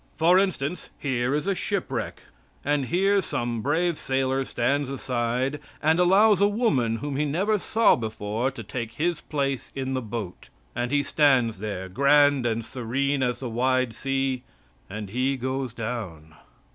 For 0.17 0.39
instance, 0.39 0.89
here 0.97 1.35
is 1.35 1.45
a 1.45 1.53
shipwreck, 1.53 2.23
and 2.65 2.85
here 2.87 3.17
is 3.17 3.25
some 3.27 3.61
brave 3.61 3.99
sailor 3.99 4.43
stands 4.45 4.89
aside 4.89 5.59
and 5.79 5.99
allows 5.99 6.41
a 6.41 6.47
woman 6.47 6.95
whom 6.95 7.17
he 7.17 7.23
never 7.23 7.59
saw 7.59 7.95
before 7.95 8.49
to 8.49 8.63
take 8.63 8.93
his 8.93 9.21
place 9.21 9.71
in 9.75 9.93
the 9.93 10.01
boat, 10.01 10.49
and 10.75 10.89
he 10.91 11.03
stands 11.03 11.59
there, 11.59 11.87
grand 11.87 12.47
and 12.47 12.65
serene 12.65 13.21
as 13.21 13.41
the 13.41 13.49
wide 13.51 13.93
sea, 13.93 14.41
and 14.89 15.11
he 15.11 15.37
goes 15.37 15.71
down. 15.71 16.33